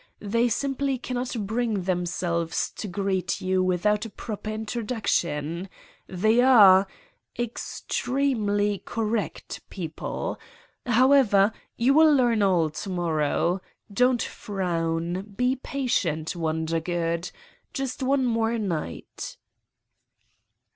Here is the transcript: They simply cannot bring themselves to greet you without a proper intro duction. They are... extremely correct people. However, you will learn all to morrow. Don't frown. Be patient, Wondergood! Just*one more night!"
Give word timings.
They 0.19 0.49
simply 0.49 0.97
cannot 0.97 1.45
bring 1.45 1.83
themselves 1.83 2.71
to 2.77 2.87
greet 2.87 3.39
you 3.39 3.61
without 3.63 4.03
a 4.03 4.09
proper 4.09 4.49
intro 4.49 4.81
duction. 4.81 5.69
They 6.07 6.41
are... 6.41 6.87
extremely 7.37 8.81
correct 8.83 9.61
people. 9.69 10.39
However, 10.87 11.51
you 11.77 11.93
will 11.93 12.11
learn 12.11 12.41
all 12.41 12.71
to 12.71 12.89
morrow. 12.89 13.61
Don't 13.93 14.23
frown. 14.23 15.35
Be 15.37 15.57
patient, 15.57 16.35
Wondergood! 16.35 17.29
Just*one 17.71 18.25
more 18.25 18.57
night!" 18.57 19.37